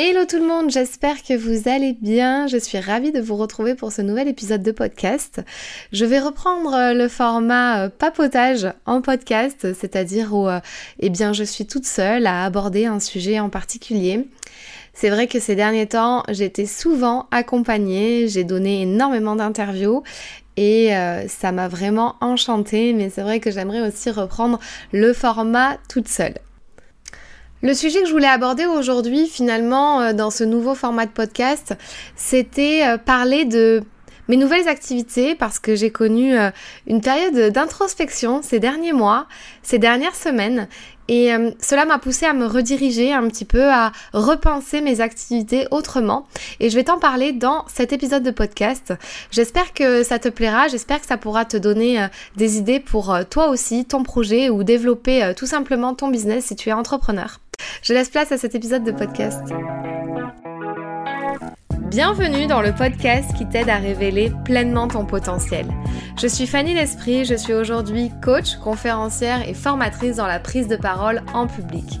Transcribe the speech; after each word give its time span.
Hello 0.00 0.26
tout 0.26 0.38
le 0.38 0.46
monde, 0.46 0.70
j'espère 0.70 1.24
que 1.24 1.36
vous 1.36 1.68
allez 1.68 1.92
bien. 1.92 2.46
Je 2.46 2.56
suis 2.56 2.78
ravie 2.78 3.10
de 3.10 3.20
vous 3.20 3.34
retrouver 3.34 3.74
pour 3.74 3.90
ce 3.90 4.00
nouvel 4.00 4.28
épisode 4.28 4.62
de 4.62 4.70
podcast. 4.70 5.40
Je 5.90 6.04
vais 6.04 6.20
reprendre 6.20 6.72
euh, 6.72 6.94
le 6.94 7.08
format 7.08 7.80
euh, 7.80 7.88
papotage 7.88 8.68
en 8.86 9.02
podcast, 9.02 9.74
c'est-à-dire 9.74 10.32
où 10.32 10.46
euh, 10.46 10.60
eh 11.00 11.10
bien, 11.10 11.32
je 11.32 11.42
suis 11.42 11.66
toute 11.66 11.84
seule 11.84 12.28
à 12.28 12.44
aborder 12.44 12.86
un 12.86 13.00
sujet 13.00 13.40
en 13.40 13.48
particulier. 13.48 14.28
C'est 14.94 15.10
vrai 15.10 15.26
que 15.26 15.40
ces 15.40 15.56
derniers 15.56 15.88
temps, 15.88 16.22
j'étais 16.28 16.66
souvent 16.66 17.26
accompagnée, 17.32 18.28
j'ai 18.28 18.44
donné 18.44 18.82
énormément 18.82 19.34
d'interviews 19.34 20.04
et 20.56 20.90
ça 21.28 21.52
m'a 21.52 21.68
vraiment 21.68 22.16
enchantée, 22.20 22.92
mais 22.92 23.10
c'est 23.10 23.22
vrai 23.22 23.38
que 23.38 23.52
j'aimerais 23.52 23.80
aussi 23.80 24.10
reprendre 24.10 24.58
le 24.92 25.12
format 25.12 25.76
toute 25.88 26.08
seule. 26.08 26.34
Le 27.60 27.74
sujet 27.74 28.02
que 28.02 28.06
je 28.06 28.12
voulais 28.12 28.28
aborder 28.28 28.66
aujourd'hui, 28.66 29.26
finalement, 29.26 30.00
euh, 30.00 30.12
dans 30.12 30.30
ce 30.30 30.44
nouveau 30.44 30.76
format 30.76 31.06
de 31.06 31.10
podcast, 31.10 31.74
c'était 32.14 32.86
euh, 32.86 32.98
parler 32.98 33.44
de 33.44 33.82
mes 34.28 34.36
nouvelles 34.36 34.68
activités 34.68 35.34
parce 35.34 35.58
que 35.58 35.74
j'ai 35.74 35.90
connu 35.90 36.38
euh, 36.38 36.50
une 36.86 37.00
période 37.00 37.52
d'introspection 37.52 38.42
ces 38.42 38.60
derniers 38.60 38.92
mois, 38.92 39.26
ces 39.64 39.80
dernières 39.80 40.14
semaines 40.14 40.68
et 41.08 41.30
cela 41.58 41.86
m'a 41.86 41.98
poussé 41.98 42.26
à 42.26 42.34
me 42.34 42.44
rediriger 42.44 43.14
un 43.14 43.26
petit 43.28 43.46
peu, 43.46 43.64
à 43.72 43.92
repenser 44.12 44.82
mes 44.82 45.00
activités 45.00 45.66
autrement. 45.70 46.26
Et 46.60 46.68
je 46.68 46.74
vais 46.74 46.84
t'en 46.84 46.98
parler 46.98 47.32
dans 47.32 47.64
cet 47.66 47.94
épisode 47.94 48.22
de 48.22 48.30
podcast. 48.30 48.92
J'espère 49.30 49.72
que 49.72 50.02
ça 50.02 50.18
te 50.18 50.28
plaira, 50.28 50.68
j'espère 50.68 51.00
que 51.00 51.06
ça 51.06 51.16
pourra 51.16 51.46
te 51.46 51.56
donner 51.56 52.06
des 52.36 52.58
idées 52.58 52.78
pour 52.78 53.16
toi 53.30 53.48
aussi, 53.48 53.86
ton 53.86 54.02
projet 54.02 54.50
ou 54.50 54.64
développer 54.64 55.32
tout 55.34 55.46
simplement 55.46 55.94
ton 55.94 56.08
business 56.08 56.44
si 56.44 56.56
tu 56.56 56.68
es 56.68 56.74
entrepreneur. 56.74 57.38
Je 57.82 57.94
laisse 57.94 58.10
place 58.10 58.32
à 58.32 58.38
cet 58.38 58.54
épisode 58.54 58.84
de 58.84 58.92
podcast. 58.92 59.42
Bienvenue 61.90 62.46
dans 62.46 62.60
le 62.60 62.74
podcast 62.74 63.34
qui 63.36 63.48
t'aide 63.48 63.68
à 63.68 63.76
révéler 63.76 64.32
pleinement 64.44 64.88
ton 64.88 65.06
potentiel. 65.06 65.66
Je 66.20 66.26
suis 66.26 66.46
Fanny 66.46 66.74
L'Esprit, 66.74 67.24
je 67.24 67.34
suis 67.34 67.54
aujourd'hui 67.54 68.10
coach, 68.22 68.56
conférencière 68.56 69.48
et 69.48 69.54
formatrice 69.54 70.16
dans 70.16 70.26
la 70.26 70.40
prise 70.40 70.68
de 70.68 70.76
parole 70.76 71.22
en 71.32 71.46
public. 71.46 72.00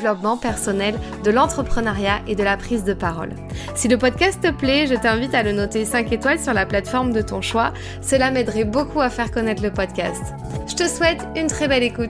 personnel, 0.41 0.95
de 1.23 1.31
l'entrepreneuriat 1.31 2.21
et 2.27 2.35
de 2.35 2.43
la 2.43 2.57
prise 2.57 2.83
de 2.83 2.93
parole. 2.93 3.31
Si 3.75 3.87
le 3.87 3.97
podcast 3.97 4.39
te 4.41 4.51
plaît, 4.51 4.87
je 4.87 4.95
t'invite 4.95 5.33
à 5.33 5.43
le 5.43 5.51
noter 5.51 5.85
5 5.85 6.11
étoiles 6.11 6.39
sur 6.39 6.53
la 6.53 6.65
plateforme 6.65 7.11
de 7.11 7.21
ton 7.21 7.41
choix. 7.41 7.73
Cela 8.01 8.31
m'aiderait 8.31 8.63
beaucoup 8.63 9.01
à 9.01 9.09
faire 9.09 9.31
connaître 9.31 9.63
le 9.63 9.71
podcast. 9.71 10.21
Je 10.67 10.75
te 10.75 10.87
souhaite 10.87 11.21
une 11.35 11.47
très 11.47 11.67
belle 11.67 11.83
écoute. 11.83 12.09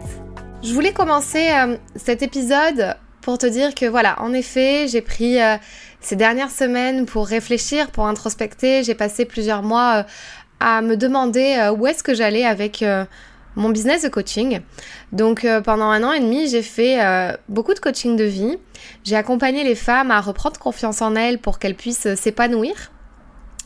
Je 0.64 0.74
voulais 0.74 0.94
commencer 0.94 1.50
euh, 1.52 1.78
cet 1.96 2.22
épisode 2.22 2.96
pour 3.22 3.38
te 3.38 3.46
dire 3.46 3.76
que 3.76 3.86
voilà, 3.86 4.22
en 4.22 4.34
effet, 4.34 4.88
j'ai 4.88 5.02
pris 5.02 5.42
euh, 5.42 5.58
ces 6.00 6.16
dernières 6.16 6.52
semaines 6.52 7.06
pour 7.06 7.28
réfléchir, 7.28 7.92
pour 7.92 8.08
introspecter. 8.08 8.84
J'ai 8.84 8.96
passé 8.96 9.26
plusieurs 9.26 9.64
mois 9.64 9.98
euh, 9.98 10.04
à 10.60 10.82
me 10.82 10.96
demander 10.96 11.72
où 11.76 11.88
est-ce 11.88 12.04
que 12.04 12.14
j'allais 12.14 12.46
avec 12.46 12.86
mon 13.56 13.70
business 13.70 14.04
de 14.04 14.10
coaching. 14.10 14.62
Donc 15.12 15.46
pendant 15.64 15.90
un 15.90 16.04
an 16.04 16.12
et 16.14 16.20
demi, 16.20 16.48
j'ai 16.48 16.62
fait 16.62 17.00
beaucoup 17.50 17.74
de 17.74 17.80
coaching 17.80 18.16
de 18.16 18.24
vie. 18.24 18.58
J'ai 19.04 19.16
accompagné 19.16 19.64
les 19.64 19.76
femmes 19.76 20.12
à 20.12 20.22
reprendre 20.22 20.60
confiance 20.60 21.02
en 21.02 21.16
elles 21.16 21.40
pour 21.40 21.60
qu'elles 21.60 21.76
puissent 21.76 22.14
s'épanouir 22.16 22.92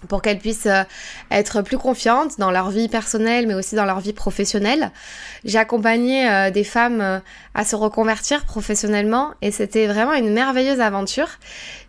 pour 0.08 0.22
qu'elles 0.22 0.40
puissent 0.40 0.68
euh, 0.68 0.84
être 1.32 1.62
plus 1.62 1.78
confiantes 1.78 2.38
dans 2.40 2.52
leur 2.52 2.70
vie 2.70 2.88
personnelle 2.88 3.48
mais 3.48 3.54
aussi 3.54 3.76
dans 3.76 3.86
leur 3.86 4.00
vie 4.00 4.14
professionnelle. 4.14 4.92
J'ai 5.44 5.58
accompagné 5.58 6.30
euh, 6.30 6.52
des 6.52 6.64
femmes 6.64 7.02
euh, 7.02 7.20
à 7.54 7.66
se 7.66 7.76
reconvertir 7.76 8.46
professionnellement 8.46 9.34
et 9.42 9.52
c'était 9.52 9.88
vraiment 9.88 10.14
une 10.14 10.32
merveilleuse 10.32 10.80
aventure. 10.80 11.30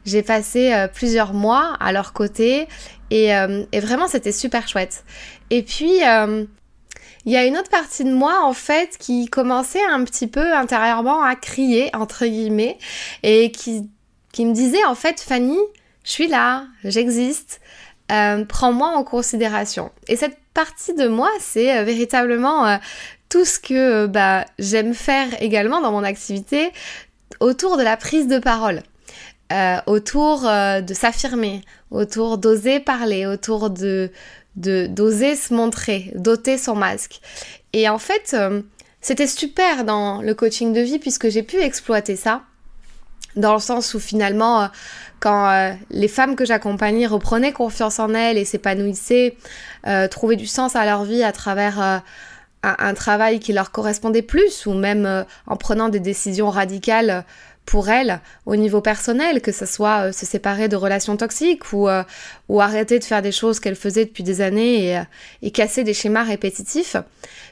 J'ai 0.05 0.23
passé 0.23 0.87
plusieurs 0.95 1.33
mois 1.34 1.77
à 1.81 1.91
leur 1.91 2.13
côté 2.13 2.69
et 3.11 3.33
vraiment 3.75 4.07
c'était 4.07 4.31
super 4.31 4.69
chouette. 4.69 5.05
Et 5.51 5.65
puis 5.65 6.01
il 7.26 7.32
y 7.32 7.37
a 7.37 7.44
une 7.44 7.59
autre 7.59 7.70
partie 7.70 8.04
de 8.04 8.12
moi 8.12 8.42
en 8.44 8.53
fait 8.53 8.97
qui 8.98 9.26
commençait 9.26 9.84
un 9.84 10.04
petit 10.04 10.28
peu 10.28 10.54
intérieurement 10.54 11.22
à 11.22 11.34
crier 11.34 11.91
entre 11.94 12.25
guillemets 12.25 12.78
et 13.25 13.50
qui, 13.50 13.91
qui 14.32 14.47
me 14.47 14.54
disait 14.54 14.84
en 14.84 14.94
fait 14.94 15.20
Fanny, 15.20 15.59
je 16.04 16.10
suis 16.10 16.28
là, 16.28 16.66
j'existe, 16.84 17.60
euh, 18.12 18.44
prends-moi 18.44 18.91
en 18.97 19.03
considération. 19.03 19.91
Et 20.06 20.15
cette 20.15 20.38
partie 20.54 20.94
de 20.94 21.09
moi, 21.09 21.28
c'est 21.41 21.76
euh, 21.76 21.82
véritablement 21.82 22.66
euh, 22.66 22.76
tout 23.28 23.44
ce 23.44 23.59
que 23.59 24.06
bah, 24.06 24.44
j'aime 24.60 24.94
faire 24.94 25.26
également 25.42 25.81
dans 25.81 25.91
mon 25.91 26.04
activité 26.04 26.70
autour 27.41 27.76
de 27.76 27.82
la 27.82 27.97
prise 27.97 28.28
de 28.28 28.38
parole. 28.38 28.82
autour 29.86 30.42
de 30.42 30.94
s'affirmer, 30.94 31.62
autour 31.91 32.38
d'oser 32.38 32.81
parler, 32.81 33.26
autour 33.26 33.70
de 33.70 34.10
d'oser 34.56 35.37
se 35.37 35.55
montrer, 35.55 36.12
d'ôter 36.15 36.59
son 36.59 36.75
masque. 36.75 37.21
Et 37.72 37.89
en 37.89 37.99
fait, 37.99 38.34
c'était 39.00 39.27
super 39.27 39.84
dans 39.84 40.22
le 40.22 40.34
coaching 40.34 40.72
de 40.72 40.81
vie 40.81 40.99
puisque 40.99 41.28
j'ai 41.28 41.43
pu 41.43 41.61
exploiter 41.61 42.17
ça 42.17 42.43
dans 43.37 43.53
le 43.53 43.61
sens 43.61 43.95
où 43.95 44.00
finalement, 44.00 44.62
euh, 44.62 44.66
quand 45.21 45.49
euh, 45.50 45.72
les 45.91 46.09
femmes 46.09 46.37
que 46.37 46.45
j'accompagnais 46.45 47.06
reprenaient 47.06 47.53
confiance 47.53 47.99
en 47.99 48.15
elles 48.15 48.39
et 48.39 48.45
s'épanouissaient, 48.45 49.37
euh, 49.87 50.09
trouvaient 50.09 50.37
du 50.37 50.47
sens 50.47 50.75
à 50.75 50.84
leur 50.84 51.05
vie 51.05 51.22
à 51.22 51.33
travers 51.33 52.03
un, 52.62 52.95
travail 52.95 53.39
qui 53.39 53.53
leur 53.53 53.71
correspondait 53.71 54.22
plus, 54.22 54.66
ou 54.66 54.72
même 54.72 55.25
en 55.47 55.56
prenant 55.56 55.89
des 55.89 56.00
décisions 56.00 56.50
radicales 56.50 57.25
pour 57.66 57.91
elles 57.91 58.21
au 58.47 58.56
niveau 58.56 58.81
personnel, 58.81 59.43
que 59.43 59.53
ce 59.53 59.66
soit 59.66 60.12
se 60.12 60.25
séparer 60.25 60.69
de 60.69 60.77
relations 60.77 61.16
toxiques 61.16 61.72
ou, 61.72 61.88
ou 62.49 62.60
arrêter 62.60 62.99
de 62.99 63.04
faire 63.04 63.22
des 63.22 63.32
choses 63.32 63.60
qu'elles 63.60 63.77
faisaient 63.77 64.04
depuis 64.06 64.22
des 64.22 64.41
années 64.41 64.93
et, 64.93 65.03
et 65.43 65.50
casser 65.50 65.84
des 65.84 65.93
schémas 65.93 66.22
répétitifs. 66.22 66.97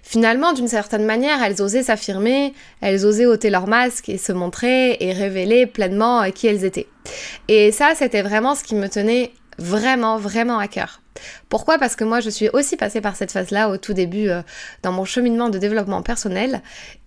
Finalement, 0.03 0.53
d'une 0.53 0.69
certaine 0.69 1.05
manière, 1.05 1.43
elles 1.43 1.61
osaient 1.61 1.83
s'affirmer, 1.83 2.55
elles 2.81 3.05
osaient 3.05 3.27
ôter 3.27 3.51
leur 3.51 3.67
masque 3.67 4.09
et 4.09 4.19
se 4.19 4.33
montrer 4.33 4.97
et 5.01 5.13
révéler 5.13 5.67
pleinement 5.67 6.31
qui 6.31 6.47
elles 6.47 6.65
étaient. 6.65 6.89
Et 7.49 7.73
ça, 7.73 7.95
c'était 7.95 8.23
vraiment 8.23 8.55
ce 8.55 8.65
qui 8.65 8.75
me 8.75 8.89
tenait 8.89 9.33
vraiment, 9.59 10.19
vraiment 10.19 10.59
à 10.59 10.69
cœur. 10.69 11.01
Pourquoi? 11.49 11.79
Parce 11.79 11.97
que 11.97 12.05
moi, 12.05 12.21
je 12.21 12.31
suis 12.31 12.49
aussi 12.49 12.77
passée 12.77 13.01
par 13.01 13.17
cette 13.17 13.33
phase-là 13.33 13.69
au 13.71 13.77
tout 13.77 13.95
début 13.95 14.29
euh, 14.29 14.43
dans 14.83 14.93
mon 14.93 15.05
cheminement 15.05 15.49
de 15.49 15.59
développement 15.59 16.03
personnel. 16.03 16.61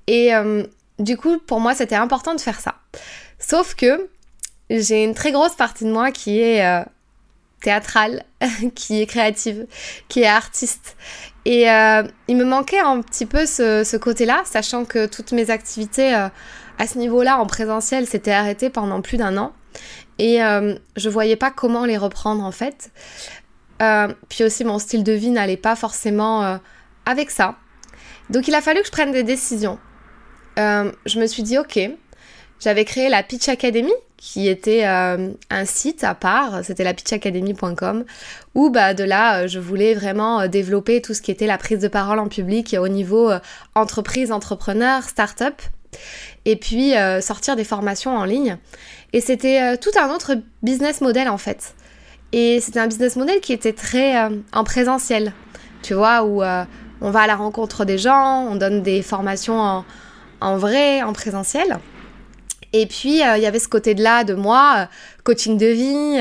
Et 0.08 0.34
euh, 0.34 0.64
du 1.00 1.18
coup, 1.18 1.38
pour 1.40 1.60
moi, 1.60 1.76
c'était 1.76 1.96
important 1.96 2.34
de 2.34 2.42
faire 2.42 2.60
ça. 2.60 2.76
Sauf 3.40 3.76
que 3.76 4.10
j'ai 4.70 5.04
une 5.04 5.14
très 5.14 5.32
grosse 5.32 5.56
partie 5.56 5.86
de 5.86 5.92
moi 5.92 6.12
qui 6.12 6.40
est 6.40 6.66
euh, 6.66 6.84
théâtrale, 7.62 8.24
qui 8.76 9.02
est 9.02 9.06
créative, 9.06 9.68
qui 10.08 10.22
est 10.22 10.28
artiste. 10.28 10.98
Et 11.46 11.70
euh, 11.70 12.04
il 12.28 12.36
me 12.36 12.44
manquait 12.44 12.80
un 12.80 13.02
petit 13.02 13.26
peu 13.26 13.46
ce, 13.46 13.98
côté-là, 13.98 14.42
sachant 14.46 14.86
que 14.86 15.06
toutes 15.06 15.32
mes 15.32 15.50
activités 15.50 16.14
euh, 16.16 16.28
à 16.80 16.88
ce 16.88 16.98
niveau-là 16.98 17.40
en 17.40 17.46
présentiel 17.46 18.08
s'étaient 18.08 18.32
arrêtées 18.32 18.70
pendant 18.70 19.02
plus 19.02 19.18
d'un 19.18 19.38
an. 19.38 19.54
Et 20.20 20.40
je 20.40 21.10
voyais 21.10 21.36
pas 21.36 21.52
comment 21.52 21.86
les 21.86 21.98
reprendre 21.98 22.44
en 22.44 22.52
fait. 22.52 22.90
puis 24.30 24.44
aussi 24.44 24.64
mon 24.64 24.80
style 24.80 25.04
de 25.04 25.12
vie 25.12 25.30
n'allait 25.30 25.58
pas 25.58 25.76
forcément 25.76 26.60
avec 27.06 27.30
ça. 27.30 27.56
Donc 28.32 28.48
il 28.48 28.56
a 28.56 28.62
fallu 28.62 28.80
que 28.82 28.88
je 28.88 28.92
prenne 28.92 29.12
des 29.12 29.22
décisions. 29.22 29.78
Je 30.58 31.20
me 31.20 31.28
suis 31.28 31.44
dit 31.44 31.58
ok, 31.58 31.80
j'avais 32.60 32.86
créé 32.86 33.10
la 33.10 33.24
Pitch 33.24 33.48
Academy, 33.50 33.94
qui 34.18 34.48
était 34.48 34.86
euh, 34.86 35.30
un 35.52 35.66
site 35.66 36.04
à 36.04 36.16
part, 36.16 36.64
c'était 36.64 36.84
la 36.84 36.96
pitchacademy.com, 36.96 38.04
où 38.56 38.70
bah, 38.72 38.96
de 38.96 39.04
là, 39.04 39.44
euh, 39.44 39.48
je 39.48 39.60
voulais 39.60 39.94
vraiment 39.94 40.42
euh, 40.42 40.48
développer 40.48 41.02
tout 41.02 41.14
ce 41.14 41.22
qui 41.22 41.30
était 41.30 41.46
la 41.46 41.60
prise 41.60 41.80
de 41.80 41.88
parole 41.88 42.18
en 42.18 42.28
public 42.28 42.76
au 42.80 42.88
niveau 42.88 43.32
entreprise, 43.76 44.32
entrepreneur, 44.32 45.04
start-up, 45.04 45.62
et 46.46 46.56
puis 46.56 46.94
sortir 47.22 47.56
des 47.56 47.64
formations 47.64 48.16
en 48.16 48.26
ligne. 48.26 48.58
Et 49.14 49.22
c'était 49.22 49.78
tout 49.78 49.92
un 50.00 50.10
autre 50.10 50.36
business 50.64 51.02
model 51.02 51.30
en 51.30 51.38
fait. 51.38 51.74
Et 52.34 52.60
c'était 52.60 52.80
un 52.80 52.88
business 52.88 53.16
model 53.16 53.40
qui 53.40 53.54
était 53.54 53.74
très 53.74 54.16
en 54.52 54.64
présentiel, 54.64 55.34
tu 55.82 55.94
vois, 55.94 56.24
où 56.24 56.44
on 56.44 57.12
va 57.12 57.22
à 57.22 57.28
la 57.28 57.36
rencontre 57.36 57.86
des 57.86 57.98
gens, 57.98 58.48
on 58.50 58.56
donne 58.56 58.82
des 58.82 59.02
formations 59.02 59.60
en, 59.60 59.86
en 60.42 60.58
vrai, 60.58 61.02
en 61.02 61.14
présentiel. 61.14 61.80
Et 62.74 62.86
puis, 62.86 63.20
il 63.20 63.42
y 63.42 63.46
avait 63.46 63.60
ce 63.60 63.68
côté-là 63.68 64.24
de 64.24 64.34
moi, 64.34 64.90
coaching 65.24 65.58
de 65.58 65.68
vie, 65.68 66.20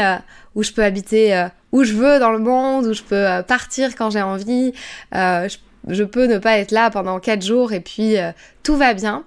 où 0.54 0.62
je 0.62 0.72
peux 0.72 0.84
habiter 0.84 1.46
où 1.72 1.82
je 1.82 1.92
veux 1.92 2.18
dans 2.18 2.30
le 2.30 2.38
monde, 2.38 2.86
où 2.86 2.92
je 2.92 3.02
peux 3.02 3.26
partir 3.46 3.96
quand 3.96 4.10
j'ai 4.10 4.22
envie, 4.22 4.72
je, 5.12 6.04
peux 6.04 6.26
ne 6.26 6.38
pas 6.38 6.58
être 6.58 6.70
là 6.70 6.90
pendant 6.90 7.18
quatre 7.18 7.44
jours 7.44 7.72
et 7.72 7.80
puis 7.80 8.14
tout 8.62 8.76
va 8.76 8.94
bien. 8.94 9.24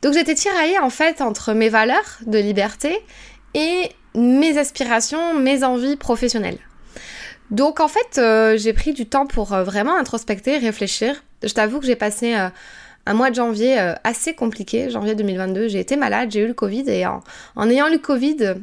Donc 0.00 0.14
j'étais 0.14 0.34
tiraillée 0.34 0.78
en 0.78 0.90
fait 0.90 1.20
entre 1.20 1.52
mes 1.52 1.68
valeurs 1.68 2.18
de 2.26 2.38
liberté 2.38 2.98
et 3.54 3.90
mes 4.14 4.58
aspirations, 4.58 5.34
mes 5.34 5.64
envies 5.64 5.96
professionnelles. 5.96 6.58
Donc 7.50 7.80
en 7.80 7.88
fait, 7.88 8.18
euh, 8.18 8.56
j'ai 8.56 8.72
pris 8.72 8.92
du 8.92 9.06
temps 9.06 9.26
pour 9.26 9.52
euh, 9.52 9.64
vraiment 9.64 9.96
introspecter, 9.96 10.58
réfléchir. 10.58 11.22
Je 11.42 11.52
t'avoue 11.52 11.80
que 11.80 11.86
j'ai 11.86 11.96
passé 11.96 12.34
euh, 12.34 12.48
un 13.06 13.14
mois 13.14 13.30
de 13.30 13.34
janvier 13.34 13.78
assez 14.02 14.34
compliqué, 14.34 14.90
janvier 14.90 15.14
2022. 15.14 15.68
J'ai 15.68 15.80
été 15.80 15.96
malade, 15.96 16.30
j'ai 16.30 16.40
eu 16.40 16.46
le 16.46 16.54
Covid 16.54 16.88
et 16.88 17.06
en, 17.06 17.22
ayant 17.68 17.88
le 17.88 17.98
Covid, 17.98 18.54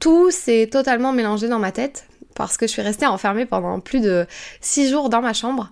tout 0.00 0.30
s'est 0.30 0.68
totalement 0.70 1.12
mélangé 1.12 1.48
dans 1.48 1.58
ma 1.58 1.72
tête 1.72 2.06
parce 2.34 2.56
que 2.56 2.66
je 2.66 2.72
suis 2.72 2.82
restée 2.82 3.06
enfermée 3.06 3.46
pendant 3.46 3.80
plus 3.80 4.00
de 4.00 4.26
six 4.60 4.90
jours 4.90 5.08
dans 5.08 5.20
ma 5.20 5.32
chambre. 5.32 5.70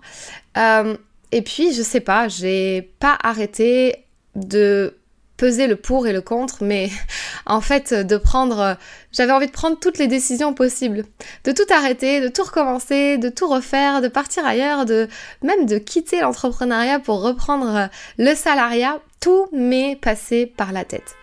et 0.55 1.41
puis, 1.41 1.73
je 1.73 1.81
sais 1.81 1.99
pas, 1.99 2.27
j'ai 2.27 2.93
pas 2.99 3.17
arrêté 3.21 4.05
de 4.35 4.95
peser 5.37 5.67
le 5.67 5.75
pour 5.75 6.07
et 6.07 6.13
le 6.13 6.21
contre, 6.21 6.63
mais 6.63 6.89
en 7.45 7.61
fait 7.61 7.93
de 7.93 8.17
prendre, 8.17 8.77
j'avais 9.11 9.31
envie 9.31 9.47
de 9.47 9.51
prendre 9.51 9.79
toutes 9.79 9.97
les 9.97 10.07
décisions 10.07 10.53
possibles, 10.53 11.05
de 11.43 11.51
tout 11.51 11.65
arrêter, 11.73 12.21
de 12.21 12.27
tout 12.27 12.43
recommencer, 12.43 13.17
de 13.17 13.29
tout 13.29 13.47
refaire, 13.47 14.01
de 14.01 14.07
partir 14.07 14.45
ailleurs, 14.45 14.85
de 14.85 15.07
même 15.41 15.65
de 15.65 15.77
quitter 15.77 16.21
l'entrepreneuriat 16.21 16.99
pour 16.99 17.21
reprendre 17.21 17.89
le 18.17 18.35
salariat, 18.35 18.99
tout 19.19 19.47
m'est 19.51 19.97
passé 20.01 20.45
par 20.45 20.71
la 20.71 20.85
tête. 20.85 21.15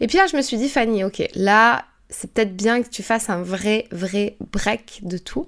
Et 0.00 0.06
puis 0.06 0.18
là 0.18 0.26
je 0.30 0.36
me 0.36 0.42
suis 0.42 0.56
dit 0.56 0.68
Fanny, 0.68 1.04
ok, 1.04 1.22
là 1.34 1.84
c'est 2.10 2.32
peut-être 2.32 2.56
bien 2.56 2.82
que 2.82 2.88
tu 2.88 3.02
fasses 3.02 3.28
un 3.28 3.42
vrai 3.42 3.86
vrai 3.90 4.36
break 4.52 5.00
de 5.02 5.18
tout 5.18 5.46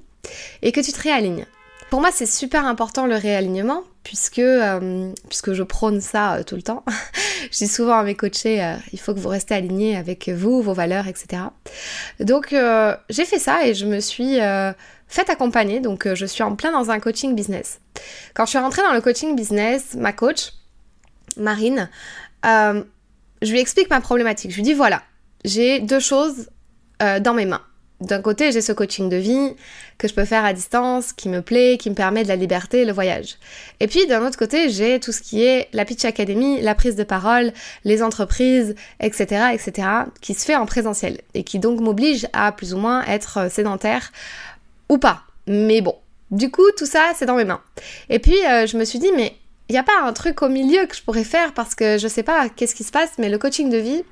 et 0.63 0.73
que 0.73 0.81
tu 0.81 0.93
te 0.93 1.01
réalignes. 1.01 1.47
Pour 1.91 2.01
moi, 2.01 2.11
c'est 2.13 2.27
super 2.27 2.67
important 2.67 3.07
le 3.07 3.17
réalignement 3.17 3.83
puisque, 4.03 4.39
euh, 4.39 5.13
puisque 5.29 5.53
je 5.53 5.63
prône 5.63 6.01
ça 6.01 6.35
euh, 6.35 6.43
tout 6.43 6.57
le 6.57 6.63
temps. 6.63 6.85
je 7.51 7.59
dis 7.59 7.69
souvent 7.69 7.99
à 7.99 8.03
mes 8.03 8.15
coachés, 8.15 8.63
euh, 8.63 8.75
il 8.93 9.01
faut 9.01 9.15
que 9.15 9.19
vous 9.19 9.29
restez 9.29 9.55
alignés 9.55 9.97
avec 9.97 10.29
vous, 10.29 10.63
vos 10.63 10.73
valeurs, 10.73 11.07
etc. 11.07 11.43
Donc 12.19 12.55
j'ai 13.09 13.25
fait 13.25 13.39
ça 13.39 13.67
et 13.67 13.75
je 13.75 13.87
me 13.87 14.01
suis 14.01 14.39
fait 15.09 15.31
accompagner. 15.31 15.81
Donc 15.81 16.13
je 16.13 16.27
suis 16.27 16.43
en 16.43 16.57
plein 16.57 16.73
dans 16.73 16.91
un 16.91 17.01
coaching 17.01 17.35
business. 17.35 17.81
Quand 18.35 18.45
je 18.45 18.51
suis 18.51 18.59
rentrée 18.59 18.83
dans 18.83 18.93
le 18.93 19.01
coaching 19.01 19.37
business, 19.37 19.95
ma 19.95 20.13
coach, 20.13 20.53
Marine, 21.37 21.89
je 22.45 23.51
lui 23.51 23.61
explique 23.61 23.91
ma 23.91 24.01
problématique. 24.01 24.51
Je 24.51 24.57
lui 24.57 24.63
dis 24.63 24.75
voilà, 24.75 25.03
j'ai 25.45 25.81
deux 25.81 26.01
choses 26.01 26.49
dans 27.01 27.35
mes 27.35 27.47
mains 27.47 27.63
d'un 28.01 28.23
côté, 28.23 28.51
j'ai 28.51 28.63
ce 28.63 28.73
coaching 28.73 29.09
de 29.09 29.17
vie 29.17 29.55
que 29.99 30.09
je 30.09 30.15
peux 30.15 30.25
faire 30.25 30.45
à 30.45 30.53
distance, 30.53 31.13
qui 31.13 31.29
me 31.29 31.43
plaît, 31.43 31.77
qui 31.79 31.91
me 31.91 31.95
permet 31.95 32.23
de 32.23 32.29
la 32.29 32.37
liberté, 32.37 32.85
le 32.85 32.93
voyage. 32.93 33.37
Et 33.79 33.87
puis 33.87 34.07
d'un 34.07 34.27
autre 34.27 34.39
côté, 34.39 34.71
j'ai 34.71 34.99
tout 35.01 35.13
ce 35.13 35.21
qui 35.21 35.45
est 35.45 35.69
la 35.73 35.85
Pitch 35.85 36.05
Academy, 36.07 36.61
la 36.63 36.75
prise 36.75 36.97
de 36.97 37.05
parole, 37.05 37.53
les 37.85 38.03
entreprises, 38.03 38.75
etc., 39.01 39.51
etc., 39.53 39.89
qui 40.23 40.33
se 40.33 40.45
fait 40.47 40.57
en 40.57 40.65
présentiel 40.65 41.21
et 41.35 41.45
qui 41.45 41.59
donc 41.59 41.81
m'oblige 41.81 42.27
à 42.33 42.53
plus 42.53 42.73
ou 42.73 42.79
moins 42.79 43.05
être 43.05 43.51
sédentaire 43.51 44.13
ou 44.89 44.97
pas. 44.97 45.23
Mais 45.47 45.83
bon, 45.83 45.97
du 46.31 46.51
coup, 46.51 46.71
tout 46.79 46.87
ça, 46.87 47.13
c'est 47.15 47.27
dans 47.27 47.37
mes 47.37 47.45
mains. 47.45 47.61
Et 48.09 48.19
puis, 48.19 48.37
euh, 48.47 48.67
je 48.67 48.79
me 48.79 48.85
suis 48.85 48.99
dit, 48.99 49.11
mais 49.15 49.37
il 49.69 49.73
n'y 49.73 49.79
a 49.79 49.83
pas 49.83 50.01
un 50.03 50.13
truc 50.13 50.43
au 50.43 50.49
milieu 50.49 50.87
que 50.87 50.97
je 50.97 51.03
pourrais 51.03 51.25
faire 51.25 51.53
parce 51.53 51.75
que 51.75 51.99
je 51.99 52.09
sais 52.09 52.23
pas 52.23 52.49
qu'est-ce 52.49 52.75
qui 52.75 52.85
se 52.85 52.91
passe, 52.91 53.11
mais 53.19 53.29
le 53.29 53.39
coaching 53.39 53.69
de 53.69 53.77
vie, 53.77 54.03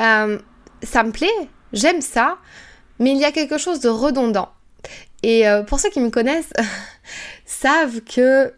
euh, 0.00 0.38
ça 0.82 1.02
me 1.02 1.12
plaît, 1.12 1.28
j'aime 1.72 2.00
ça 2.00 2.38
mais 3.00 3.10
il 3.10 3.18
y 3.18 3.24
a 3.24 3.32
quelque 3.32 3.58
chose 3.58 3.80
de 3.80 3.88
redondant. 3.88 4.50
Et 5.24 5.48
euh, 5.48 5.62
pour 5.62 5.80
ceux 5.80 5.90
qui 5.90 6.00
me 6.00 6.10
connaissent, 6.10 6.52
savent 7.46 8.00
que 8.02 8.52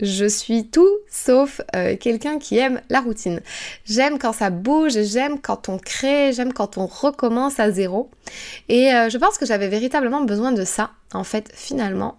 je 0.00 0.26
suis 0.26 0.68
tout 0.68 0.88
sauf 1.10 1.60
euh, 1.74 1.96
quelqu'un 1.96 2.38
qui 2.38 2.56
aime 2.58 2.80
la 2.88 3.00
routine. 3.00 3.40
J'aime 3.84 4.18
quand 4.18 4.32
ça 4.32 4.50
bouge, 4.50 4.92
j'aime 5.02 5.40
quand 5.40 5.68
on 5.68 5.78
crée, 5.78 6.32
j'aime 6.32 6.52
quand 6.52 6.78
on 6.78 6.86
recommence 6.86 7.58
à 7.58 7.72
zéro. 7.72 8.08
Et 8.68 8.94
euh, 8.94 9.10
je 9.10 9.18
pense 9.18 9.38
que 9.38 9.46
j'avais 9.46 9.68
véritablement 9.68 10.20
besoin 10.20 10.52
de 10.52 10.64
ça, 10.64 10.92
en 11.12 11.24
fait, 11.24 11.50
finalement. 11.52 12.16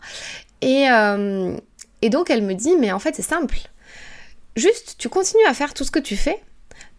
Et, 0.62 0.88
et 2.02 2.10
donc 2.10 2.30
elle 2.30 2.42
me 2.42 2.54
dit, 2.54 2.76
mais 2.76 2.92
en 2.92 3.00
fait 3.00 3.16
c'est 3.16 3.22
simple. 3.22 3.60
Juste, 4.58 4.96
tu 4.98 5.08
continues 5.08 5.46
à 5.48 5.54
faire 5.54 5.74
tout 5.74 5.86
ce 5.86 5.92
que 5.92 6.00
tu 6.00 6.18
fais, 6.18 6.44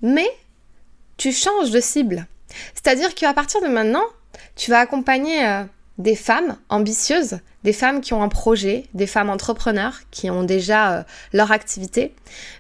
mais 0.00 0.26
tu 1.18 1.30
changes 1.30 1.70
de 1.70 1.78
cible. 1.78 2.26
C'est-à-dire 2.72 3.14
qu'à 3.14 3.34
partir 3.34 3.60
de 3.60 3.66
maintenant, 3.66 4.04
tu 4.56 4.70
vas 4.70 4.80
accompagner 4.80 5.46
euh, 5.46 5.64
des 5.98 6.16
femmes 6.16 6.56
ambitieuses, 6.70 7.40
des 7.62 7.74
femmes 7.74 8.00
qui 8.00 8.14
ont 8.14 8.22
un 8.22 8.28
projet, 8.28 8.86
des 8.94 9.06
femmes 9.06 9.28
entrepreneurs 9.28 10.00
qui 10.10 10.30
ont 10.30 10.44
déjà 10.44 10.92
euh, 10.92 11.02
leur 11.32 11.52
activité, 11.52 12.14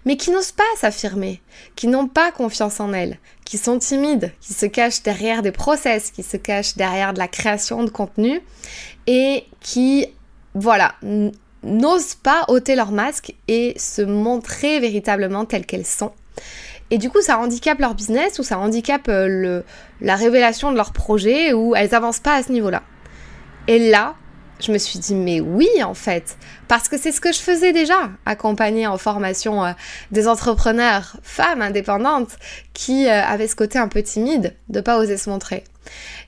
mais 0.04 0.16
qui 0.16 0.30
n'osent 0.30 0.52
pas 0.52 0.62
s'affirmer, 0.76 1.40
qui 1.74 1.86
n'ont 1.86 2.06
pas 2.06 2.32
confiance 2.32 2.80
en 2.80 2.92
elles, 2.92 3.18
qui 3.44 3.56
sont 3.56 3.78
timides, 3.78 4.32
qui 4.40 4.52
se 4.52 4.66
cachent 4.66 5.02
derrière 5.02 5.42
des 5.42 5.52
process, 5.52 6.10
qui 6.10 6.22
se 6.22 6.36
cachent 6.36 6.76
derrière 6.76 7.14
de 7.14 7.18
la 7.18 7.28
création 7.28 7.82
de 7.82 7.90
contenu 7.90 8.42
et 9.06 9.46
qui, 9.60 10.06
voilà, 10.54 10.94
n'osent 11.62 12.14
pas 12.14 12.44
ôter 12.48 12.74
leur 12.74 12.92
masque 12.92 13.34
et 13.48 13.74
se 13.78 14.02
montrer 14.02 14.80
véritablement 14.80 15.46
telles 15.46 15.66
qu'elles 15.66 15.86
sont. 15.86 16.12
Et 16.90 16.98
du 16.98 17.10
coup, 17.10 17.20
ça 17.22 17.38
handicape 17.38 17.78
leur 17.78 17.94
business 17.94 18.38
ou 18.38 18.42
ça 18.42 18.58
handicape 18.58 19.08
euh, 19.08 19.62
la 20.00 20.16
révélation 20.16 20.72
de 20.72 20.76
leur 20.76 20.92
projet 20.92 21.52
ou 21.52 21.74
elles 21.76 21.94
avancent 21.94 22.20
pas 22.20 22.34
à 22.34 22.42
ce 22.42 22.50
niveau-là. 22.52 22.82
Et 23.68 23.90
là, 23.90 24.16
je 24.58 24.72
me 24.72 24.78
suis 24.78 24.98
dit, 24.98 25.14
mais 25.14 25.40
oui, 25.40 25.68
en 25.84 25.94
fait, 25.94 26.36
parce 26.66 26.88
que 26.88 26.98
c'est 26.98 27.12
ce 27.12 27.20
que 27.20 27.32
je 27.32 27.38
faisais 27.38 27.72
déjà, 27.72 28.10
accompagner 28.26 28.86
en 28.86 28.98
formation 28.98 29.64
euh, 29.64 29.72
des 30.10 30.26
entrepreneurs, 30.26 31.16
femmes 31.22 31.62
indépendantes, 31.62 32.36
qui 32.74 33.06
euh, 33.06 33.22
avaient 33.22 33.48
ce 33.48 33.56
côté 33.56 33.78
un 33.78 33.88
peu 33.88 34.02
timide 34.02 34.56
de 34.68 34.80
pas 34.80 34.98
oser 34.98 35.16
se 35.16 35.30
montrer. 35.30 35.64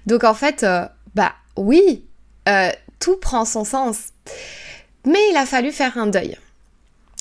Donc 0.06 0.24
en 0.24 0.34
fait, 0.34 0.66
bah 1.14 1.32
oui, 1.56 2.04
tout 2.98 3.16
prend 3.16 3.44
son 3.44 3.64
sens. 3.64 4.08
Mais 5.04 5.18
il 5.30 5.36
a 5.36 5.46
fallu 5.46 5.70
faire 5.72 5.98
un 5.98 6.06
deuil. 6.06 6.38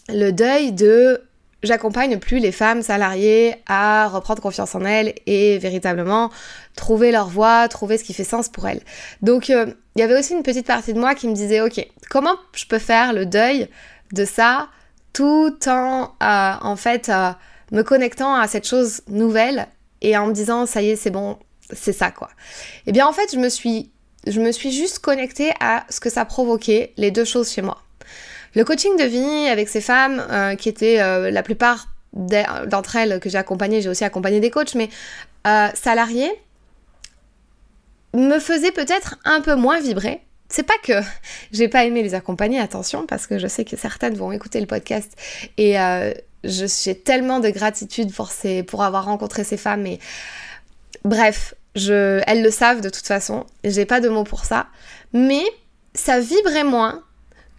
Le 0.09 0.31
deuil 0.31 0.71
de 0.71 1.21
j'accompagne 1.63 2.17
plus 2.17 2.39
les 2.39 2.51
femmes 2.51 2.81
salariées 2.81 3.55
à 3.67 4.07
reprendre 4.07 4.41
confiance 4.41 4.75
en 4.75 4.83
elles 4.83 5.13
et 5.25 5.57
véritablement 5.57 6.31
trouver 6.75 7.11
leur 7.11 7.29
voie, 7.29 7.67
trouver 7.67 7.97
ce 7.97 8.03
qui 8.03 8.13
fait 8.13 8.23
sens 8.23 8.49
pour 8.49 8.67
elles. 8.67 8.81
Donc 9.21 9.49
euh, 9.49 9.73
il 9.95 10.01
y 10.01 10.03
avait 10.03 10.17
aussi 10.17 10.33
une 10.33 10.43
petite 10.43 10.67
partie 10.67 10.93
de 10.93 10.99
moi 10.99 11.15
qui 11.15 11.27
me 11.27 11.33
disait 11.33 11.61
ok, 11.61 11.85
comment 12.09 12.35
je 12.53 12.65
peux 12.65 12.79
faire 12.79 13.13
le 13.13 13.25
deuil 13.25 13.67
de 14.13 14.25
ça 14.25 14.69
tout 15.13 15.57
en 15.67 16.11
euh, 16.23 16.53
en 16.61 16.75
fait 16.75 17.09
euh, 17.09 17.31
me 17.71 17.83
connectant 17.83 18.35
à 18.35 18.47
cette 18.47 18.67
chose 18.67 19.01
nouvelle 19.07 19.67
et 20.01 20.17
en 20.17 20.27
me 20.27 20.33
disant 20.33 20.65
ça 20.65 20.81
y 20.81 20.89
est 20.89 20.95
c'est 20.95 21.11
bon 21.11 21.37
c'est 21.71 21.93
ça 21.93 22.11
quoi. 22.11 22.29
Et 22.31 22.83
eh 22.87 22.91
bien 22.91 23.07
en 23.07 23.13
fait 23.13 23.31
je 23.31 23.37
me 23.37 23.49
suis 23.49 23.91
je 24.27 24.39
me 24.39 24.51
suis 24.51 24.71
juste 24.71 24.99
connectée 24.99 25.51
à 25.59 25.85
ce 25.89 25.99
que 25.99 26.09
ça 26.09 26.25
provoquait 26.25 26.93
les 26.97 27.11
deux 27.11 27.25
choses 27.25 27.51
chez 27.51 27.61
moi. 27.61 27.81
Le 28.53 28.65
coaching 28.65 28.97
de 28.97 29.03
vie 29.03 29.47
avec 29.49 29.69
ces 29.69 29.81
femmes, 29.81 30.25
euh, 30.29 30.55
qui 30.55 30.69
étaient 30.69 31.01
euh, 31.01 31.31
la 31.31 31.43
plupart 31.43 31.87
d'entre 32.13 32.97
elles 32.97 33.21
que 33.21 33.29
j'ai 33.29 33.37
accompagnées, 33.37 33.81
j'ai 33.81 33.87
aussi 33.87 34.03
accompagné 34.03 34.41
des 34.41 34.49
coachs, 34.49 34.75
mais 34.75 34.89
euh, 35.47 35.69
salariés, 35.73 36.31
me 38.13 38.39
faisait 38.39 38.71
peut-être 38.71 39.15
un 39.23 39.39
peu 39.39 39.55
moins 39.55 39.79
vibrer. 39.79 40.19
C'est 40.49 40.63
pas 40.63 40.77
que 40.83 41.01
j'ai 41.53 41.69
pas 41.69 41.85
aimé 41.85 42.03
les 42.03 42.13
accompagner, 42.13 42.59
attention, 42.59 43.05
parce 43.05 43.27
que 43.27 43.39
je 43.39 43.47
sais 43.47 43.63
que 43.63 43.77
certaines 43.77 44.15
vont 44.15 44.33
écouter 44.33 44.59
le 44.59 44.67
podcast 44.67 45.13
et 45.57 45.77
j'ai 46.43 46.95
tellement 46.95 47.39
de 47.39 47.49
gratitude 47.49 48.13
pour, 48.13 48.29
pour 48.67 48.83
avoir 48.83 49.05
rencontré 49.05 49.45
ces 49.45 49.55
femmes. 49.55 49.87
Et 49.87 49.99
bref, 51.05 51.53
je, 51.75 52.21
elles 52.27 52.43
le 52.43 52.51
savent 52.51 52.81
de 52.81 52.89
toute 52.89 53.07
façon, 53.07 53.45
j'ai 53.63 53.85
pas 53.85 54.01
de 54.01 54.09
mots 54.09 54.25
pour 54.25 54.43
ça, 54.43 54.67
mais 55.13 55.43
ça 55.93 56.19
vibrait 56.19 56.65
moins 56.65 57.01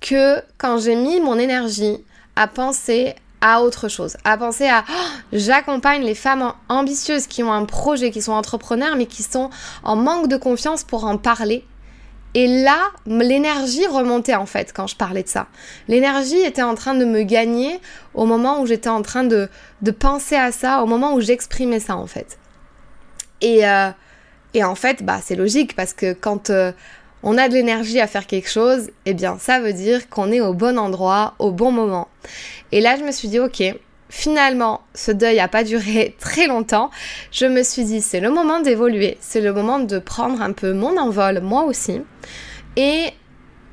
que 0.02 0.42
quand 0.58 0.78
j'ai 0.78 0.96
mis 0.96 1.20
mon 1.20 1.38
énergie 1.38 2.04
à 2.36 2.46
penser 2.46 3.14
à 3.40 3.62
autre 3.62 3.88
chose, 3.88 4.16
à 4.24 4.36
penser 4.36 4.68
à 4.68 4.84
oh, 4.88 4.92
j'accompagne 5.32 6.02
les 6.02 6.14
femmes 6.14 6.52
ambitieuses 6.68 7.26
qui 7.26 7.42
ont 7.42 7.52
un 7.52 7.64
projet, 7.64 8.10
qui 8.10 8.22
sont 8.22 8.32
entrepreneurs, 8.32 8.96
mais 8.96 9.06
qui 9.06 9.22
sont 9.22 9.50
en 9.82 9.96
manque 9.96 10.28
de 10.28 10.36
confiance 10.36 10.84
pour 10.84 11.04
en 11.04 11.16
parler. 11.16 11.64
Et 12.34 12.46
là, 12.62 12.78
l'énergie 13.04 13.86
remontait 13.86 14.36
en 14.36 14.46
fait 14.46 14.72
quand 14.72 14.86
je 14.86 14.96
parlais 14.96 15.22
de 15.22 15.28
ça. 15.28 15.48
L'énergie 15.88 16.38
était 16.38 16.62
en 16.62 16.74
train 16.74 16.94
de 16.94 17.04
me 17.04 17.22
gagner 17.24 17.78
au 18.14 18.24
moment 18.24 18.60
où 18.60 18.66
j'étais 18.66 18.88
en 18.88 19.02
train 19.02 19.24
de, 19.24 19.48
de, 19.82 19.90
penser 19.90 20.36
à 20.36 20.50
ça, 20.50 20.82
au 20.82 20.86
moment 20.86 21.14
où 21.14 21.20
j'exprimais 21.20 21.80
ça 21.80 21.96
en 21.96 22.06
fait. 22.06 22.38
Et, 23.42 23.68
euh, 23.68 23.90
et 24.54 24.64
en 24.64 24.74
fait, 24.74 25.02
bah, 25.02 25.18
c'est 25.22 25.36
logique 25.36 25.74
parce 25.76 25.92
que 25.92 26.14
quand 26.14 26.48
euh, 26.48 26.72
on 27.22 27.38
a 27.38 27.48
de 27.48 27.54
l'énergie 27.54 28.00
à 28.00 28.06
faire 28.06 28.26
quelque 28.26 28.48
chose, 28.48 28.90
eh 29.06 29.14
bien 29.14 29.38
ça 29.38 29.60
veut 29.60 29.72
dire 29.72 30.08
qu'on 30.08 30.32
est 30.32 30.40
au 30.40 30.54
bon 30.54 30.78
endroit, 30.78 31.34
au 31.38 31.50
bon 31.50 31.72
moment. 31.72 32.08
Et 32.72 32.80
là 32.80 32.96
je 32.96 33.04
me 33.04 33.12
suis 33.12 33.28
dit 33.28 33.38
ok, 33.38 33.62
finalement, 34.12 34.82
ce 34.94 35.10
deuil 35.10 35.36
n'a 35.36 35.48
pas 35.48 35.64
duré 35.64 36.14
très 36.20 36.46
longtemps. 36.46 36.90
Je 37.32 37.46
me 37.46 37.62
suis 37.62 37.84
dit, 37.84 38.02
c'est 38.02 38.20
le 38.20 38.30
moment 38.30 38.60
d'évoluer, 38.60 39.16
c'est 39.20 39.40
le 39.40 39.54
moment 39.54 39.78
de 39.78 39.98
prendre 39.98 40.42
un 40.42 40.52
peu 40.52 40.74
mon 40.74 40.98
envol, 40.98 41.40
moi 41.40 41.64
aussi, 41.64 42.02
et 42.76 43.06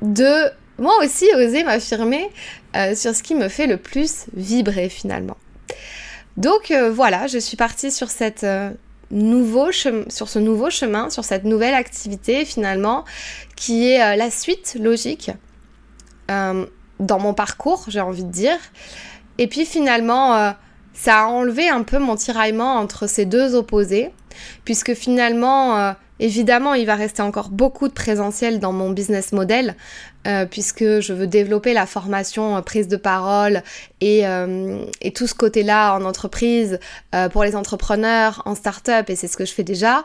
de 0.00 0.50
moi 0.78 0.94
aussi 1.04 1.26
oser 1.36 1.62
m'affirmer 1.62 2.30
euh, 2.74 2.94
sur 2.94 3.14
ce 3.14 3.22
qui 3.22 3.34
me 3.34 3.48
fait 3.48 3.66
le 3.66 3.76
plus 3.76 4.26
vibrer 4.34 4.88
finalement. 4.88 5.36
Donc 6.38 6.70
euh, 6.70 6.90
voilà, 6.90 7.26
je 7.26 7.38
suis 7.38 7.58
partie 7.58 7.90
sur 7.90 8.08
cette 8.08 8.44
euh, 8.44 8.70
nouveau 9.10 9.72
sur 9.72 10.28
ce 10.28 10.38
nouveau 10.38 10.70
chemin, 10.70 11.10
sur 11.10 11.24
cette 11.24 11.44
nouvelle 11.44 11.74
activité 11.74 12.44
finalement, 12.44 13.04
qui 13.56 13.90
est 13.90 14.16
la 14.16 14.30
suite 14.30 14.76
logique 14.80 15.30
dans 16.28 17.18
mon 17.18 17.34
parcours, 17.34 17.84
j'ai 17.88 18.00
envie 18.00 18.24
de 18.24 18.30
dire. 18.30 18.58
Et 19.38 19.46
puis 19.46 19.64
finalement, 19.64 20.54
ça 20.92 21.22
a 21.22 21.26
enlevé 21.26 21.68
un 21.68 21.82
peu 21.82 21.98
mon 21.98 22.14
tiraillement 22.16 22.74
entre 22.74 23.06
ces 23.06 23.24
deux 23.24 23.54
opposés, 23.54 24.10
puisque 24.64 24.94
finalement, 24.94 25.94
Évidemment, 26.20 26.74
il 26.74 26.84
va 26.84 26.96
rester 26.96 27.22
encore 27.22 27.48
beaucoup 27.48 27.88
de 27.88 27.94
présentiel 27.94 28.60
dans 28.60 28.72
mon 28.72 28.90
business 28.90 29.32
model, 29.32 29.74
euh, 30.26 30.44
puisque 30.44 31.00
je 31.00 31.14
veux 31.14 31.26
développer 31.26 31.72
la 31.72 31.86
formation 31.86 32.58
euh, 32.58 32.60
prise 32.60 32.88
de 32.88 32.98
parole 32.98 33.62
et, 34.02 34.26
euh, 34.26 34.84
et 35.00 35.12
tout 35.12 35.26
ce 35.26 35.34
côté-là 35.34 35.94
en 35.94 36.04
entreprise, 36.04 36.78
pour 37.32 37.42
les 37.42 37.56
entrepreneurs, 37.56 38.42
en 38.44 38.54
start-up, 38.54 39.08
et 39.08 39.16
c'est 39.16 39.28
ce 39.28 39.38
que 39.38 39.46
je 39.46 39.52
fais 39.52 39.64
déjà. 39.64 40.04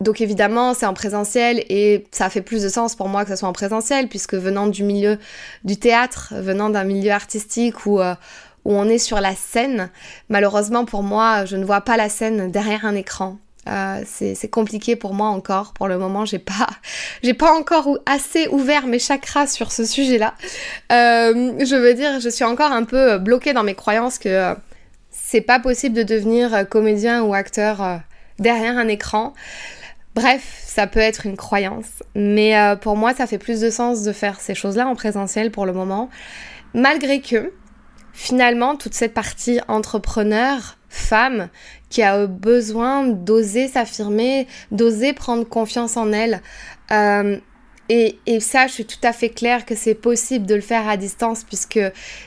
donc 0.00 0.20
évidemment, 0.20 0.72
c'est 0.74 0.86
en 0.86 0.94
présentiel 0.94 1.64
et 1.68 2.06
ça 2.10 2.30
fait 2.30 2.40
plus 2.40 2.62
de 2.62 2.68
sens 2.68 2.96
pour 2.96 3.08
moi 3.08 3.24
que 3.24 3.30
ça 3.30 3.36
soit 3.36 3.48
en 3.48 3.52
présentiel, 3.52 4.08
puisque 4.08 4.34
venant 4.34 4.66
du 4.66 4.84
milieu 4.84 5.18
du 5.64 5.76
théâtre, 5.76 6.32
venant 6.34 6.70
d'un 6.70 6.84
milieu 6.84 7.12
artistique 7.12 7.84
où 7.86 8.00
où 8.64 8.72
on 8.74 8.88
est 8.88 8.98
sur 8.98 9.20
la 9.20 9.34
scène. 9.34 9.90
Malheureusement 10.28 10.84
pour 10.84 11.02
moi, 11.02 11.44
je 11.44 11.56
ne 11.56 11.64
vois 11.64 11.82
pas 11.82 11.96
la 11.96 12.08
scène 12.08 12.50
derrière 12.50 12.84
un 12.84 12.94
écran. 12.94 13.38
Euh, 13.68 14.02
c'est 14.06 14.50
compliqué 14.50 14.96
pour 14.96 15.14
moi 15.14 15.28
encore. 15.28 15.72
Pour 15.72 15.88
le 15.88 15.98
moment, 15.98 16.24
j'ai 16.24 16.38
pas, 16.38 16.66
j'ai 17.22 17.34
pas 17.34 17.52
encore 17.52 17.98
assez 18.06 18.48
ouvert 18.48 18.86
mes 18.86 18.98
chakras 18.98 19.46
sur 19.46 19.72
ce 19.72 19.84
sujet-là. 19.84 20.34
Euh, 20.92 21.52
je 21.64 21.76
veux 21.76 21.94
dire, 21.94 22.20
je 22.20 22.28
suis 22.28 22.44
encore 22.44 22.72
un 22.72 22.84
peu 22.84 23.18
bloquée 23.18 23.52
dans 23.52 23.62
mes 23.62 23.74
croyances 23.74 24.18
que 24.18 24.28
euh, 24.28 24.54
c'est 25.10 25.40
pas 25.40 25.58
possible 25.60 25.94
de 25.94 26.02
devenir 26.02 26.68
comédien 26.68 27.22
ou 27.22 27.34
acteur 27.34 28.00
derrière 28.38 28.78
un 28.78 28.88
écran. 28.88 29.34
Bref, 30.14 30.62
ça 30.64 30.86
peut 30.86 31.00
être 31.00 31.26
une 31.26 31.36
croyance, 31.36 32.02
mais 32.14 32.54
pour 32.80 32.96
moi, 32.96 33.14
ça 33.14 33.26
fait 33.26 33.36
plus 33.36 33.60
de 33.60 33.68
sens 33.68 34.04
de 34.04 34.12
faire 34.12 34.40
ces 34.40 34.54
choses-là 34.54 34.86
en 34.86 34.94
présentiel 34.94 35.50
pour 35.50 35.66
le 35.66 35.72
moment, 35.72 36.08
malgré 36.72 37.20
que 37.20 37.52
finalement 38.14 38.74
toute 38.74 38.94
cette 38.94 39.12
partie 39.12 39.60
entrepreneur 39.68 40.77
femme 40.88 41.48
qui 41.90 42.02
a 42.02 42.26
besoin 42.26 43.06
d'oser 43.06 43.68
s'affirmer, 43.68 44.46
d'oser 44.70 45.12
prendre 45.12 45.44
confiance 45.44 45.96
en 45.96 46.12
elle. 46.12 46.42
Euh, 46.90 47.38
et, 47.90 48.18
et, 48.26 48.40
ça, 48.40 48.66
je 48.66 48.72
suis 48.72 48.84
tout 48.84 49.00
à 49.02 49.14
fait 49.14 49.30
claire 49.30 49.64
que 49.64 49.74
c'est 49.74 49.94
possible 49.94 50.44
de 50.44 50.54
le 50.54 50.60
faire 50.60 50.86
à 50.86 50.98
distance 50.98 51.42
puisque 51.42 51.80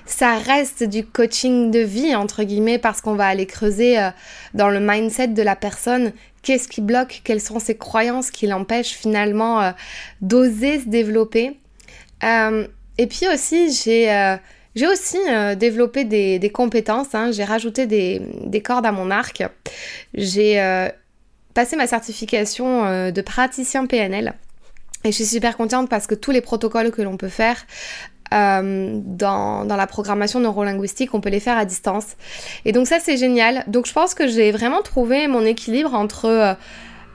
ça 0.07 0.37
reste 0.37 0.83
du 0.83 1.05
coaching 1.05 1.69
de 1.69 1.79
vie, 1.79 2.15
entre 2.15 2.43
guillemets, 2.43 2.79
parce 2.79 2.99
qu'on 3.01 3.13
va 3.13 3.27
aller 3.27 3.45
creuser 3.45 3.99
euh, 3.99 4.09
dans 4.55 4.69
le 4.69 4.79
mindset 4.79 5.27
de 5.27 5.43
la 5.43 5.55
personne. 5.55 6.13
Qu'est-ce 6.41 6.67
qui 6.67 6.81
bloque? 6.81 7.21
Quelles 7.23 7.41
sont 7.41 7.59
ses 7.59 7.77
croyances 7.77 8.31
qui 8.31 8.47
l'empêchent 8.47 8.95
finalement 8.95 9.61
euh, 9.61 9.71
d'oser 10.21 10.79
se 10.79 10.87
développer? 10.87 11.57
Et 12.97 13.07
puis 13.07 13.27
aussi, 13.33 13.73
j'ai 13.73 14.37
j'ai 14.75 14.87
aussi 14.87 15.17
euh, 15.29 15.55
développé 15.55 16.05
des, 16.05 16.49
compétences, 16.49 17.13
hein. 17.13 17.31
j'ai 17.31 17.43
rajouté 17.43 17.85
des, 17.87 18.61
cordes 18.61 18.85
à 18.85 18.91
mon 18.91 19.11
arc. 19.11 19.43
J'ai 20.13 20.61
euh, 20.61 20.87
passé 21.53 21.75
ma 21.75 21.87
certification 21.87 22.85
euh, 22.85 23.11
de 23.11 23.21
praticien 23.21 23.85
PNL. 23.85 24.33
Et 25.03 25.11
je 25.11 25.15
suis 25.15 25.25
super 25.25 25.57
contente 25.57 25.89
parce 25.89 26.07
que 26.07 26.15
tous 26.15 26.31
les 26.31 26.41
protocoles 26.41 26.91
que 26.91 27.01
l'on 27.01 27.17
peut 27.17 27.29
faire 27.29 27.65
dans, 28.33 29.65
dans, 29.65 29.75
la 29.75 29.87
programmation 29.87 30.39
neurolinguistique, 30.39 31.13
on 31.13 31.19
peut 31.19 31.27
les 31.27 31.41
faire 31.41 31.57
à 31.57 31.65
distance. 31.65 32.15
Et 32.63 32.71
donc 32.71 32.87
ça 32.87 33.01
c'est 33.01 33.17
génial. 33.17 33.65
Donc 33.67 33.87
je 33.87 33.91
pense 33.91 34.13
que 34.13 34.25
j'ai 34.25 34.53
vraiment 34.53 34.81
trouvé 34.81 35.27
mon 35.27 35.45
équilibre 35.45 35.93
entre 35.93 36.55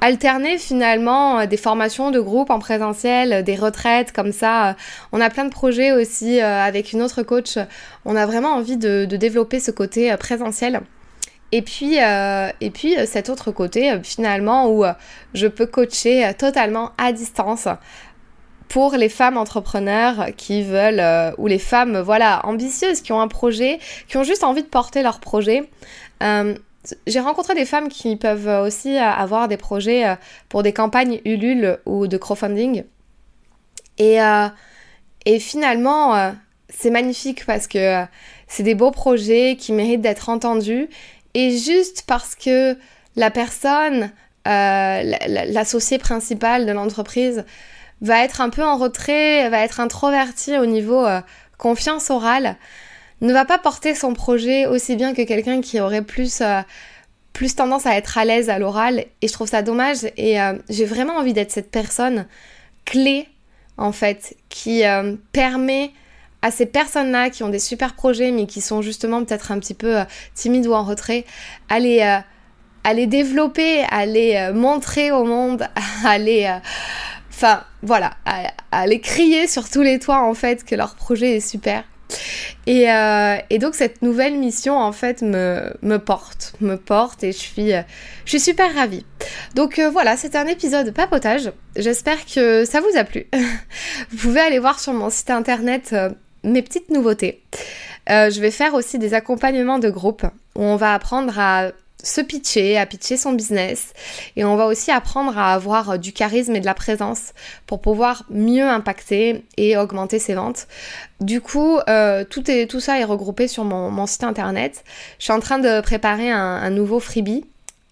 alterner 0.00 0.58
finalement 0.58 1.40
euh, 1.40 1.46
des 1.46 1.56
formations 1.56 2.10
de 2.10 2.20
groupe 2.20 2.50
en 2.50 2.58
présentiel, 2.58 3.32
euh, 3.32 3.42
des 3.42 3.56
retraites 3.56 4.12
comme 4.12 4.32
ça. 4.32 4.70
Euh, 4.70 4.72
on 5.12 5.20
a 5.20 5.30
plein 5.30 5.44
de 5.44 5.50
projets 5.50 5.92
aussi 5.92 6.40
avec 6.40 6.92
une 6.92 7.02
autre 7.02 7.22
coach. 7.22 7.58
On 8.04 8.16
a 8.16 8.26
vraiment 8.26 8.54
envie 8.54 8.76
de, 8.76 9.04
développer 9.04 9.60
ce 9.60 9.70
côté 9.70 10.14
présentiel. 10.16 10.80
Et 11.52 11.62
puis, 11.62 11.96
et 11.96 12.70
puis 12.70 12.96
cet 13.06 13.30
autre 13.30 13.52
côté 13.52 13.98
finalement 14.02 14.68
où 14.68 14.84
je 15.32 15.46
peux 15.46 15.66
coacher 15.66 16.30
totalement 16.36 16.90
à 16.98 17.12
distance 17.12 17.68
pour 18.68 18.96
les 18.96 19.08
femmes 19.08 19.36
entrepreneurs 19.36 20.26
qui 20.36 20.64
veulent, 20.64 21.34
ou 21.38 21.46
les 21.46 21.60
femmes 21.60 22.00
voilà 22.00 22.44
ambitieuses 22.44 23.00
qui 23.00 23.12
ont 23.12 23.20
un 23.20 23.28
projet, 23.28 23.78
qui 24.08 24.16
ont 24.16 24.24
juste 24.24 24.44
envie 24.44 24.62
de 24.62 24.68
porter 24.68 25.02
leur 25.02 25.20
projet 25.20 25.70
j'ai 27.06 27.20
rencontré 27.20 27.54
des 27.54 27.64
femmes 27.64 27.88
qui 27.88 28.16
peuvent 28.16 28.64
aussi 28.64 28.96
avoir 28.96 29.48
des 29.48 29.56
projets 29.56 30.06
euh, 30.06 30.14
pour 30.48 30.62
des 30.62 30.72
campagnes 30.72 31.20
Ulule 31.24 31.78
ou 31.86 32.06
de 32.06 32.16
crowdfunding. 32.16 32.84
Et, 33.98 34.20
euh, 34.20 34.48
et 35.24 35.38
finalement, 35.40 36.16
euh, 36.16 36.30
c'est 36.68 36.90
magnifique 36.90 37.46
parce 37.46 37.66
que 37.66 38.04
c'est 38.46 38.62
des 38.62 38.74
beaux 38.74 38.90
projets 38.90 39.56
qui 39.58 39.72
méritent 39.72 40.02
d'être 40.02 40.28
entendus. 40.28 40.88
Et 41.34 41.56
juste 41.56 42.04
parce 42.06 42.34
que 42.34 42.76
la 43.14 43.30
personne, 43.30 44.10
l'associé 44.44 45.98
principal 45.98 46.66
de 46.66 46.72
l'entreprise, 46.72 47.44
va 48.00 48.22
être 48.22 48.40
un 48.40 48.50
peu 48.50 48.62
en 48.62 48.76
retrait, 48.76 49.48
va 49.48 49.64
être 49.64 49.80
introverti 49.80 50.56
au 50.58 50.66
niveau 50.66 51.04
confiance 51.58 52.10
orale, 52.10 52.56
ne 53.20 53.32
va 53.32 53.44
pas 53.44 53.58
porter 53.58 53.94
son 53.94 54.14
projet 54.14 54.66
aussi 54.66 54.96
bien 54.96 55.14
que 55.14 55.22
quelqu'un 55.22 55.60
qui 55.60 55.80
aurait 55.80 56.02
plus, 56.02 56.40
euh, 56.40 56.60
plus 57.32 57.54
tendance 57.54 57.86
à 57.86 57.96
être 57.96 58.18
à 58.18 58.24
l'aise 58.24 58.50
à 58.50 58.58
l'oral. 58.58 59.04
Et 59.22 59.28
je 59.28 59.32
trouve 59.32 59.48
ça 59.48 59.62
dommage. 59.62 59.98
Et 60.16 60.40
euh, 60.40 60.54
j'ai 60.68 60.84
vraiment 60.84 61.16
envie 61.16 61.32
d'être 61.32 61.50
cette 61.50 61.70
personne 61.70 62.26
clé, 62.84 63.26
en 63.78 63.92
fait, 63.92 64.36
qui 64.48 64.84
euh, 64.84 65.16
permet 65.32 65.92
à 66.42 66.50
ces 66.50 66.66
personnes-là 66.66 67.30
qui 67.30 67.42
ont 67.42 67.48
des 67.48 67.58
super 67.58 67.94
projets, 67.94 68.30
mais 68.30 68.46
qui 68.46 68.60
sont 68.60 68.82
justement 68.82 69.24
peut-être 69.24 69.50
un 69.50 69.58
petit 69.58 69.74
peu 69.74 69.96
timides 70.34 70.66
ou 70.66 70.74
en 70.74 70.84
retrait, 70.84 71.24
à 71.68 71.80
les, 71.80 73.06
développer, 73.06 73.82
à 73.90 74.06
les 74.06 74.52
montrer 74.52 75.10
au 75.10 75.24
monde, 75.24 75.66
à 76.04 76.18
les... 76.18 76.54
Enfin, 77.30 77.64
voilà, 77.82 78.12
à 78.70 78.86
les 78.86 79.00
crier 79.00 79.48
sur 79.48 79.68
tous 79.68 79.82
les 79.82 79.98
toits, 79.98 80.22
en 80.22 80.34
fait, 80.34 80.62
que 80.64 80.74
leur 80.74 80.94
projet 80.94 81.36
est 81.36 81.40
super. 81.40 81.82
Euh, 82.68 83.36
et, 83.48 83.58
donc 83.58 83.74
cette 83.74 84.02
nouvelle 84.02 84.36
mission 84.36 84.76
en 84.76 84.92
fait 84.92 85.22
me, 85.22 85.72
me 85.82 85.98
porte, 85.98 86.54
me 86.60 86.76
porte 86.76 87.22
et 87.22 87.30
je 87.32 87.38
suis, 87.38 87.72
euh, 87.72 87.82
je 88.24 88.30
suis 88.30 88.40
super 88.40 88.74
ravie. 88.74 89.04
Donc 89.54 89.78
euh, 89.78 89.88
voilà, 89.90 90.16
c'était 90.16 90.38
un 90.38 90.46
épisode 90.46 90.92
papotage. 90.92 91.52
J'espère 91.76 92.24
que 92.26 92.64
ça 92.64 92.80
vous 92.80 92.96
a 92.96 93.04
plu. 93.04 93.26
vous 94.10 94.16
pouvez 94.16 94.40
aller 94.40 94.58
voir 94.58 94.80
sur 94.80 94.92
mon 94.92 95.10
site 95.10 95.30
internet 95.30 95.94
mes 96.42 96.62
petites 96.62 96.90
nouveautés. 96.90 97.42
je 98.08 98.40
vais 98.40 98.50
faire 98.50 98.74
aussi 98.74 98.98
des 98.98 99.14
accompagnements 99.14 99.78
de 99.78 99.90
groupe 99.90 100.24
où 100.54 100.62
on 100.62 100.76
va 100.76 100.94
apprendre 100.94 101.38
à 101.38 101.70
se 102.06 102.20
pitcher, 102.20 102.78
à 102.78 102.86
pitcher 102.86 103.16
son 103.16 103.32
business. 103.32 103.92
Et 104.36 104.44
on 104.44 104.56
va 104.56 104.66
aussi 104.66 104.90
apprendre 104.90 105.36
à 105.36 105.52
avoir 105.52 105.98
du 105.98 106.12
charisme 106.12 106.54
et 106.54 106.60
de 106.60 106.66
la 106.66 106.74
présence 106.74 107.32
pour 107.66 107.80
pouvoir 107.80 108.24
mieux 108.30 108.66
impacter 108.66 109.44
et 109.56 109.76
augmenter 109.76 110.18
ses 110.18 110.34
ventes. 110.34 110.68
Du 111.20 111.40
coup, 111.40 111.78
euh, 111.88 112.24
tout, 112.24 112.50
est, 112.50 112.70
tout 112.70 112.80
ça 112.80 112.98
est 113.00 113.04
regroupé 113.04 113.48
sur 113.48 113.64
mon, 113.64 114.06
site 114.06 114.24
internet. 114.24 114.84
Je 115.18 115.24
suis 115.24 115.32
en 115.32 115.40
train 115.40 115.58
de 115.58 115.80
préparer 115.80 116.30
un, 116.30 116.70
nouveau 116.70 117.00
freebie. 117.00 117.44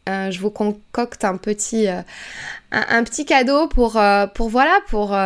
Euh, 0.08 0.30
je 0.30 0.38
vous 0.38 0.50
concocte 0.50 1.24
un 1.24 1.36
petit, 1.36 1.88
euh, 1.88 2.02
un, 2.70 3.02
petit 3.02 3.24
cadeau 3.24 3.66
pour, 3.66 4.00
pour 4.34 4.48
voilà, 4.48 4.78
pour 4.88 5.16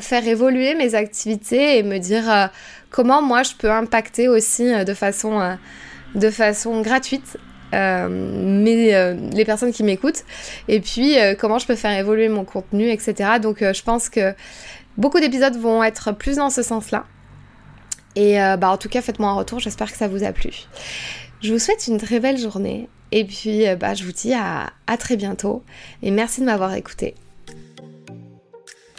faire 0.00 0.26
évoluer 0.26 0.74
mes 0.74 0.96
activités 0.96 1.78
et 1.78 1.82
me 1.84 1.98
dire 1.98 2.50
comment 2.90 3.22
moi 3.22 3.44
je 3.44 3.52
peux 3.56 3.70
impacter 3.70 4.26
aussi 4.26 4.84
de 4.84 4.94
façon 4.94 5.56
de 6.14 6.30
façon 6.30 6.80
gratuite 6.80 7.36
euh, 7.74 8.08
mais, 8.10 8.94
euh, 8.94 9.14
les 9.32 9.44
personnes 9.44 9.72
qui 9.72 9.82
m'écoutent, 9.82 10.24
et 10.68 10.80
puis 10.80 11.18
euh, 11.18 11.34
comment 11.38 11.58
je 11.58 11.66
peux 11.66 11.74
faire 11.74 11.96
évoluer 11.98 12.28
mon 12.28 12.44
contenu, 12.44 12.90
etc. 12.90 13.32
Donc 13.42 13.58
je 13.60 13.82
pense 13.82 14.08
que 14.08 14.34
beaucoup 14.96 15.20
d'épisodes 15.20 15.56
vont 15.56 15.82
être 15.82 16.12
plus 16.12 16.36
dans 16.36 16.50
ce 16.50 16.62
sens-là. 16.62 17.04
Et 18.16 18.36
bah, 18.58 18.70
en 18.70 18.76
tout 18.76 18.88
cas, 18.88 19.00
faites-moi 19.00 19.28
un 19.30 19.34
retour, 19.34 19.60
j'espère 19.60 19.92
que 19.92 19.96
ça 19.96 20.08
vous 20.08 20.24
a 20.24 20.32
plu. 20.32 20.50
Je 21.40 21.52
vous 21.52 21.60
souhaite 21.60 21.86
une 21.86 21.98
très 21.98 22.18
belle 22.18 22.38
journée, 22.38 22.88
et 23.12 23.24
puis 23.24 23.64
bah, 23.76 23.94
je 23.94 24.02
vous 24.02 24.12
dis 24.12 24.34
à, 24.34 24.70
à 24.88 24.96
très 24.96 25.16
bientôt, 25.16 25.62
et 26.02 26.10
merci 26.10 26.40
de 26.40 26.46
m'avoir 26.46 26.74
écouté. 26.74 27.14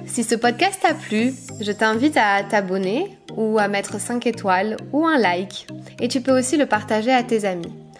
Si 0.05 0.23
ce 0.23 0.35
podcast 0.35 0.79
t'a 0.81 0.93
plu, 0.93 1.33
je 1.59 1.71
t'invite 1.71 2.15
à 2.15 2.43
t'abonner 2.43 3.17
ou 3.35 3.59
à 3.59 3.67
mettre 3.67 3.99
5 3.99 4.25
étoiles 4.27 4.77
ou 4.93 5.05
un 5.05 5.17
like. 5.17 5.67
Et 5.99 6.07
tu 6.07 6.21
peux 6.21 6.37
aussi 6.37 6.57
le 6.57 6.65
partager 6.65 7.11
à 7.11 7.23
tes 7.23 7.45
amis. 7.45 7.73